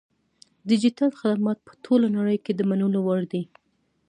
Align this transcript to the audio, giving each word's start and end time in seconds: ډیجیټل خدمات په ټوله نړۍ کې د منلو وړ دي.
ډیجیټل 0.69 1.09
خدمات 1.19 1.57
په 1.67 1.73
ټوله 1.83 2.07
نړۍ 2.17 2.37
کې 2.45 2.51
د 2.55 2.61
منلو 2.69 2.99
وړ 3.07 3.21
دي. 3.31 3.43